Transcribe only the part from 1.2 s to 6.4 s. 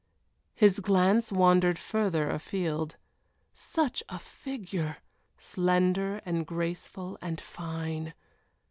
wandered farther afield. Such a figure! slender